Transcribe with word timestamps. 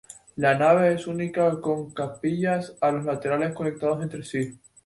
La 0.37 0.55
nave 0.57 0.95
es 0.95 1.05
única 1.05 1.61
con 1.61 1.91
capillas 1.93 2.75
a 2.81 2.89
los 2.89 3.05
laterales 3.05 3.53
conectadas 3.53 4.01
entre 4.01 4.23
sí. 4.23 4.59